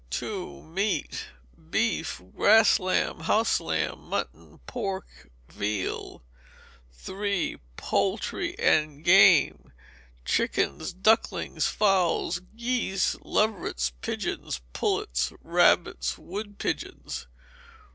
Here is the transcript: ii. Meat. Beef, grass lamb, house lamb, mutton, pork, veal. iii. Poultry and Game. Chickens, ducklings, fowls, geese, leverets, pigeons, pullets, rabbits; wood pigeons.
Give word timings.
ii. 0.19 0.61
Meat. 0.61 1.27
Beef, 1.69 2.19
grass 2.35 2.79
lamb, 2.79 3.19
house 3.19 3.59
lamb, 3.59 3.99
mutton, 4.09 4.57
pork, 4.65 5.29
veal. 5.47 6.23
iii. 7.07 7.57
Poultry 7.77 8.57
and 8.57 9.03
Game. 9.03 9.71
Chickens, 10.25 10.91
ducklings, 10.91 11.67
fowls, 11.67 12.39
geese, 12.55 13.15
leverets, 13.21 13.91
pigeons, 14.01 14.61
pullets, 14.73 15.33
rabbits; 15.43 16.17
wood 16.17 16.57
pigeons. 16.57 17.27